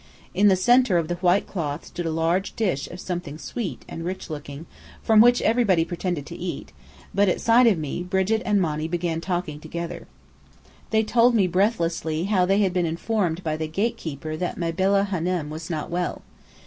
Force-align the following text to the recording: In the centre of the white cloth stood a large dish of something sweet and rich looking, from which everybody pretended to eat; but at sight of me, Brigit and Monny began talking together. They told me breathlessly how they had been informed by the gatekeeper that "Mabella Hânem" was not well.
In 0.33 0.47
the 0.47 0.55
centre 0.55 0.97
of 0.97 1.09
the 1.09 1.17
white 1.21 1.45
cloth 1.45 1.85
stood 1.85 2.07
a 2.07 2.11
large 2.11 2.55
dish 2.55 2.87
of 2.89 2.99
something 2.99 3.37
sweet 3.37 3.85
and 3.87 4.03
rich 4.03 4.31
looking, 4.31 4.65
from 5.03 5.21
which 5.21 5.43
everybody 5.43 5.85
pretended 5.85 6.25
to 6.25 6.35
eat; 6.35 6.73
but 7.13 7.29
at 7.29 7.39
sight 7.39 7.67
of 7.67 7.77
me, 7.77 8.01
Brigit 8.01 8.41
and 8.43 8.59
Monny 8.59 8.87
began 8.87 9.21
talking 9.21 9.59
together. 9.59 10.07
They 10.89 11.03
told 11.03 11.35
me 11.35 11.45
breathlessly 11.45 12.23
how 12.23 12.47
they 12.47 12.61
had 12.61 12.73
been 12.73 12.87
informed 12.87 13.43
by 13.43 13.55
the 13.57 13.67
gatekeeper 13.67 14.35
that 14.37 14.57
"Mabella 14.57 15.09
Hânem" 15.11 15.49
was 15.49 15.69
not 15.69 15.91
well. 15.91 16.23